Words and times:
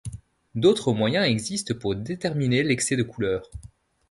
D'autres 0.55 0.93
moyens 0.93 1.27
existent 1.27 1.75
pour 1.79 1.95
déterminer 1.95 2.63
l'excès 2.63 2.95
de 2.95 3.03
couleur. 3.03 3.51